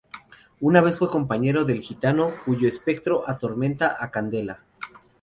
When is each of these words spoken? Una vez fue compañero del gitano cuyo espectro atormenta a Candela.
Una 0.61 0.81
vez 0.81 0.97
fue 0.97 1.11
compañero 1.11 1.63
del 1.63 1.81
gitano 1.83 2.31
cuyo 2.43 2.67
espectro 2.67 3.23
atormenta 3.29 3.97
a 3.99 4.09
Candela. 4.09 4.63